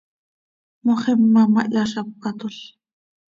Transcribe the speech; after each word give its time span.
Moxima 0.85 1.43
ma 1.53 1.61
hyazápatol. 1.67 2.55